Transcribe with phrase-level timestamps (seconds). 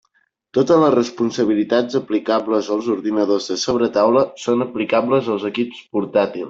[0.57, 6.39] Totes les responsabilitats aplicables als ordinadors de sobretaula són aplicables als equips portàtils.